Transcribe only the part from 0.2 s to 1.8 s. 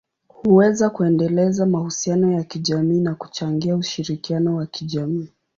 huweza kuendeleza